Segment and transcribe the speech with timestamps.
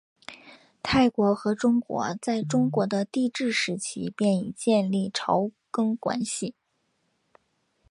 [0.81, 6.55] 泰国和中国在中国的帝制时期便已经建立朝贡关系。